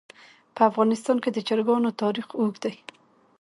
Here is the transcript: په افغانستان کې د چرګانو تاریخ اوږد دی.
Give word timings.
په 0.55 0.61
افغانستان 0.69 1.17
کې 1.23 1.29
د 1.33 1.37
چرګانو 1.47 1.97
تاریخ 2.01 2.27
اوږد 2.39 2.59
دی. 2.63 2.75